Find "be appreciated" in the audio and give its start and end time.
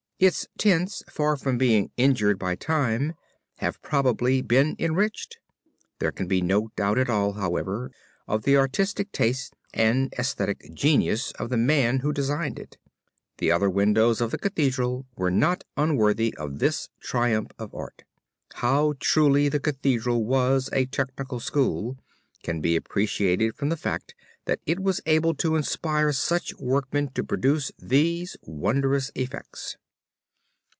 22.61-23.55